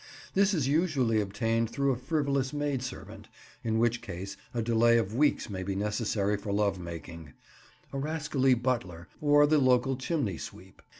[0.33, 3.27] This is usually obtained through a frivolous maidservant
[3.63, 7.33] (in which case a delay of weeks may be necessary for love making),
[7.93, 10.81] a rascally butler, or the local chimney sweep.